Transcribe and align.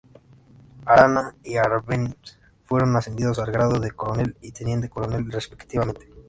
Arana 0.83 1.35
y 1.43 1.57
Árbenz 1.57 2.15
fueron 2.63 2.95
ascendidos 2.95 3.37
al 3.37 3.51
grado 3.51 3.79
de 3.79 3.91
coronel 3.91 4.35
y 4.41 4.51
teniente 4.51 4.89
coronel, 4.89 5.31
respectivamente. 5.31 6.11